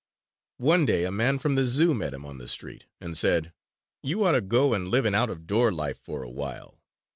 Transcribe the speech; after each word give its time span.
One 0.57 0.87
day 0.87 1.03
a 1.05 1.11
man 1.11 1.37
from 1.37 1.53
the 1.53 1.67
Zoo 1.67 1.93
met 1.93 2.15
him 2.15 2.25
on 2.25 2.39
the 2.39 2.47
street 2.47 2.85
and 2.99 3.15
said: 3.15 3.53
"You 4.01 4.23
ought 4.23 4.31
to 4.31 4.41
go 4.41 4.73
and 4.73 4.87
live 4.87 5.05
an 5.05 5.13
out 5.13 5.29
of 5.29 5.45
door 5.45 5.71
life 5.71 5.99
for 5.99 6.23
a 6.23 6.31
while. 6.31 6.81